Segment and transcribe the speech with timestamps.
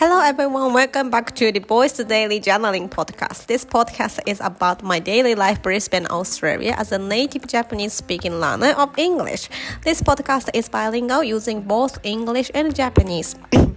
[0.00, 3.44] Hello everyone, welcome back to the Boys Daily Journaling Podcast.
[3.48, 8.72] This podcast is about my daily life Brisbane, Australia as a native Japanese speaking learner
[8.78, 9.50] of English.
[9.84, 13.36] This podcast is bilingual using both English and Japanese.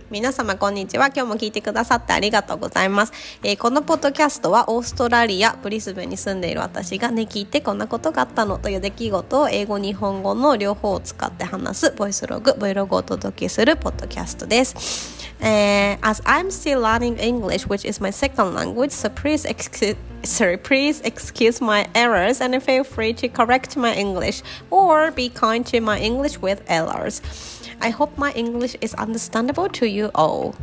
[0.09, 1.07] 皆様こんにちは。
[1.07, 3.12] 今日も聞いてくださってありがとうございます、
[3.44, 15.13] えー、このポッドキャストはオーストラリア、ブリスベンに住んでいる私がね、聞いてこんなことがあったのという出来事を英語、日本語の両方を使って話すボイスログ、Vlog をお届けするポッドキャストです。
[15.43, 21.02] Uh, as I'm still learning English, which is my second language, so please excuse sorry, please
[21.02, 26.00] excuse my errors and feel free to correct my English or be kind to my
[26.00, 27.21] English with errors.
[27.82, 30.56] I hope my English is understandable to you all.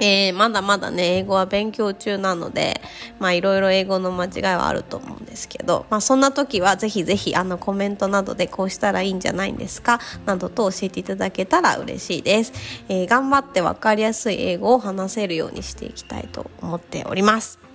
[0.00, 2.80] えー、まだまだね、英語は勉強中なので、
[3.18, 12.52] まあいろいろ英語の間違いはあると思うんですけど、まあそんな時はぜひぜひあのコメントなどでこうしたらいいんじゃないんですかなどと教えていただけたら嬉しいです。
[12.88, 17.67] えー、頑張ってわかりやすい英語を話せるようにしていきたいと思っております。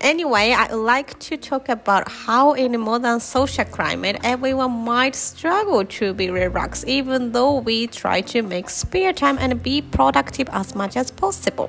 [0.00, 5.16] Anyway, I would like to talk about how in a modern social climate everyone might
[5.16, 10.48] struggle to be relaxed even though we try to make spare time and be productive
[10.52, 11.68] as much as possible.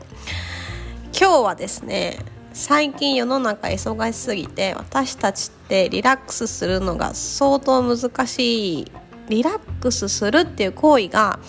[1.12, 2.20] 今日はですね、
[2.54, 8.92] 最近世の中忙しすぎて私たちってリラックスするのが相当難しい
[9.28, 11.40] リラックスするっていう行為が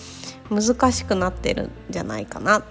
[0.49, 2.63] 難しくなってるんじゃないかな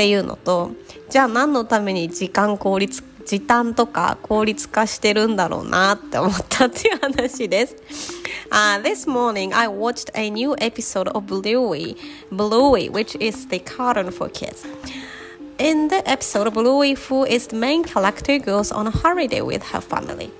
[0.00, 0.70] っていうのと
[1.10, 7.76] じゃあ何のために時間効率時短とか効率化してるんだろうなって思ったっていう話です。
[8.50, 11.98] Uh, this morning I watched a new episode of Bluey,
[12.32, 14.66] Bluey, which is the cartoon for kids.
[15.58, 19.82] In the episode, Bluey, who is the main character, goes on a holiday with her
[19.82, 20.30] family.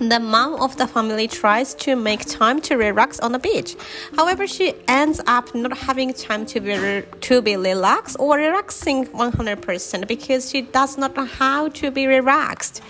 [0.00, 3.76] The mom of the family tries to make time to relax on the beach.
[4.16, 10.06] However, she ends up not having time to be to be relaxed or relaxing 100%
[10.06, 12.80] because she does not know how to be relaxed.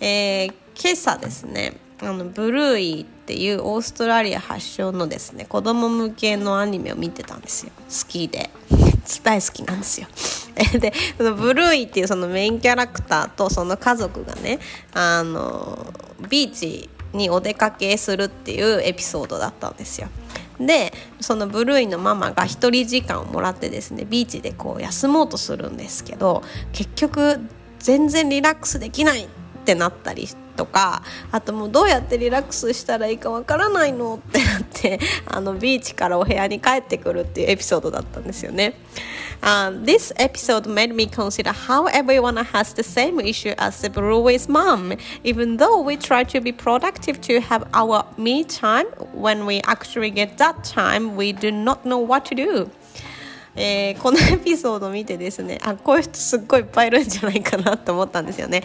[0.00, 8.48] え、今朝ですね、あのブルーイっていうオーストラリア発祥のですね子供向けのアニメを見てたんですよ好きで
[9.22, 10.08] 大好きなんですよ
[10.80, 14.58] でそのブルーイっていうそのメインキャラクターとその家族がね
[14.94, 15.92] あの
[16.28, 20.08] ビーチにお出かけするっていうエピソードだったんですよ。
[20.58, 26.42] でそのブルーイのママが1人時間をもらってですねビーチでこう休もうとするんですけど
[26.72, 27.40] 結局
[27.78, 29.28] 全然リラックスできないっ
[29.64, 38.74] てなったりとかあともうどうやってリラックスしたらいいかわからないのってなってあのビーチからお部屋に帰ってくるっていうエピソードだったんですよね。
[39.42, 44.92] Um, this episode made me consider how everyone has the same issue as the Brewery's mom.
[45.24, 50.10] Even though we try to be productive to have our me time, when we actually
[50.10, 52.70] get that time, we do not know what to do.
[53.60, 58.62] えー、このエピソードを見てですねあこういう人すっごいいっぱいいるんじゃないかなと思ったんですよね。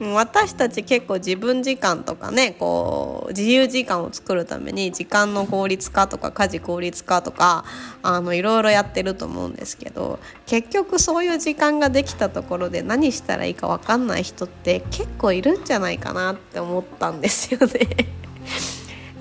[0.00, 7.64] 私たち結構自分時間とかねこう自由時間を作るために時間の効率化とか家事効率化とか
[8.02, 18.15] あのいろいろやってると思うんですけど結局そういう時間ができたところで何したらいいか分かんない人って結構いるんじゃないかなって思ったんですよね。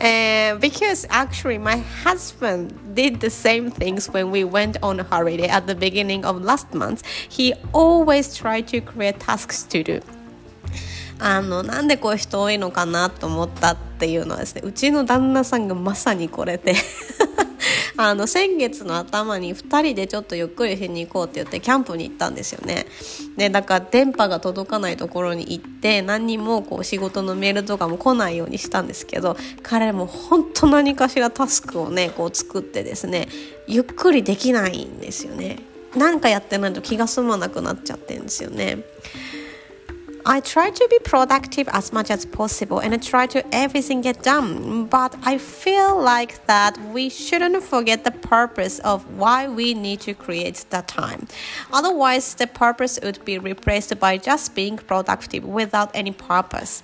[0.05, 5.47] Uh, because actually my husband did the same things when we went on a holiday
[5.47, 7.03] at the beginning of last month.
[7.29, 10.03] He always tried to create tasks to do.
[11.23, 16.75] あのなんでこういう人多いのかなと思ったっていうのはですねうちの旦那さんがまさにこれで
[17.98, 22.86] あの先月の頭に2人でちょっとゆっくりしに行こうって言ってキャンプに行ったんですよね。
[23.38, 33.28] でだから電波が届かないところに行って何にもこう仕事のメールとかも来ないようにしたんですけど彼も本当何かしらタスクをねこう作ってですね
[33.68, 35.60] ゆっくりできないんですよね。
[35.96, 38.80] なんかやってないと気が済まなくなっちゃってるんですよね。
[40.27, 44.85] I try to be productive as much as possible and I try to everything get done.
[44.85, 50.15] But I feel like that we shouldn't forget the purpose of why we need to
[50.15, 51.27] create the time.
[51.73, 56.83] Otherwise, the purpose would be replaced by just being productive without any purpose.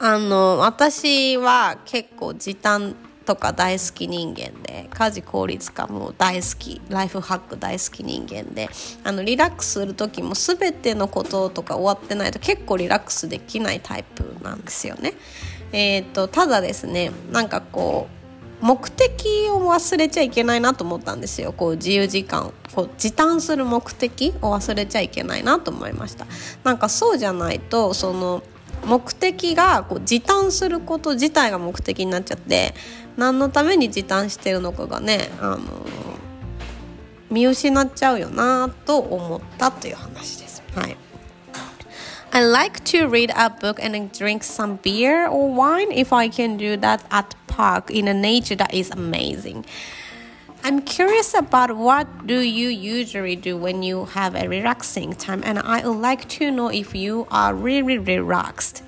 [0.00, 2.94] あの私は結構時短
[3.25, 8.69] とか大好き人間で家事効率化も大好きライフハック大好き人間で
[9.03, 15.13] あのリラックスする時も全てのこととか終わってないと結構リラックスできないタイプなんですよね。
[15.71, 18.07] えーと、ただですねなんかこ
[18.61, 26.27] う目的を忘れちゃいけないなと思ったんですよこう自由時間こう時短する目的を忘れちゃいけないなと思いました
[26.63, 28.41] なんかそうじゃないとその
[28.85, 32.73] 目的がこう時短すること自体が目的になっちゃって
[33.17, 35.59] 何のために時短してるのかがねあの
[37.29, 40.63] 見失っちゃうよなと思ったという話です。
[40.75, 40.97] はい
[42.35, 46.57] I like to read a book and drink some beer or wine if I can
[46.57, 49.63] do that at park in a nature that is amazing.
[50.63, 55.59] I'm curious about what do you usually do when you have a relaxing time and
[55.59, 58.81] I would like to know if you are really relaxed.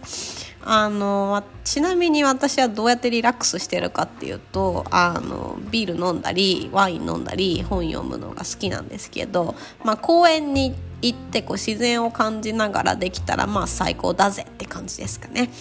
[0.68, 15.52] あのちなみに私はどうやってリラックスしてるかっていうとあのビール飲んだりワイン飲んだり本読むのが好きなんですけど、まあ、公園に行ってこう自然を感じながらできたらまあ最高だぜって感じですかね。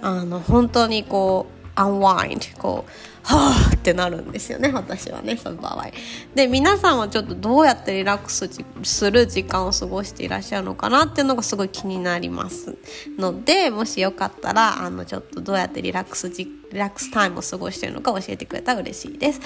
[0.00, 2.90] あの本当にこう unwind こう
[3.24, 5.90] はあってなるんですよね私はねその場合。
[6.34, 8.50] で皆さんはちょっとどうやってリラックス
[8.82, 12.76] する時間を過ごしていらっしゃるのかなっていうのがすごい気になります
[13.16, 19.40] のでもしよかったらあのちょっとどうやってリラックスリラックスタイムを過ごしているのか教えてくれたら嬉しいです。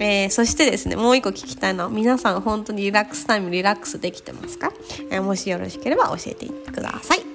[0.00, 4.72] えー、そしてですねもう一個聞きたいのは皆さん本当にリラックスタイムリラックスできてますか、
[5.10, 7.33] えー、もしよろしければ教えてください。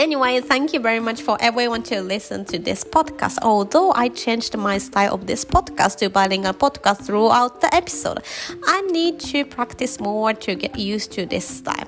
[0.00, 3.36] Anyway, thank you very much for everyone to listen to this podcast.
[3.42, 8.20] Although I changed my style of this podcast to bilingual podcast throughout the episode,
[8.64, 11.86] I need to practice more to get used to this style.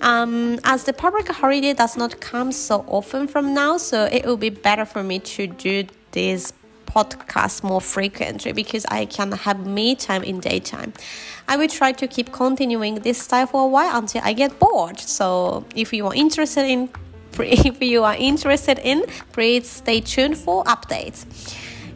[0.00, 4.36] Um, as the public holiday does not come so often from now, so it will
[4.36, 6.52] be better for me to do this
[6.86, 10.94] podcast more frequently because I can have me time in daytime.
[11.46, 14.98] I will try to keep continuing this style for a while until I get bored.
[14.98, 16.88] So if you are interested in
[17.44, 21.26] if you are interested in, please stay tuned for updates.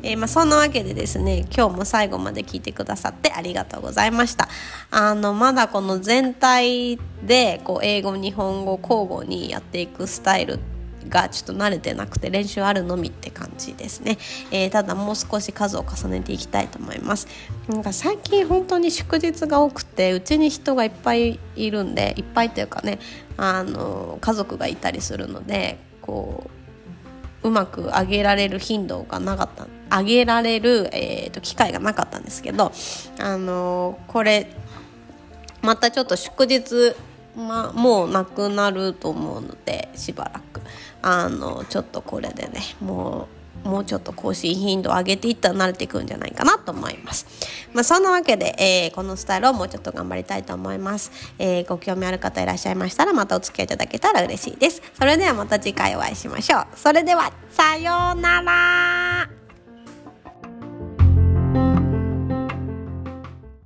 [0.02, 4.48] えー、まあ、そんなわけでですね今日も最後まで聞いてくださってありがとうございました
[4.90, 10.58] あのまだこの全体でこう英語日本語交互にやっていくスタイル
[11.10, 14.16] がちょっと慣れてなくて練習あるのみって感じですね、
[14.50, 17.28] えー、ただもう少し数を重ねていきたいと思います。
[17.68, 22.98] なんか最近本当に祝日が多くてうちに人がいっぱいいるんでいっぱいというかね
[23.36, 26.50] あの家族がいたりするのでこ
[27.42, 29.66] ううまく上げられる頻度がなかった
[29.98, 32.72] 上げられる、えーと、機会がなかったんですけど
[33.18, 34.54] あのこれ
[35.62, 36.94] またちょっと祝日、
[37.36, 40.49] ま、もうなくなると思うのでしばらく。
[41.02, 47.26] あのちょっとこれでねもうもうちょっと更新頻度を上げていったら慣れていくんじゃないかなと思います。
[47.72, 51.12] まあ、そんなわけで、えー、このスタイルをもうちょっと頑張りたいと思います。
[51.38, 54.82] えー、ご興味ある方いらっしゃいましたらまたお付き合いいただけたら嬉しいです。
[54.96, 56.66] それではまた次回お会いしましょう。
[56.74, 59.09] それでは、さようなら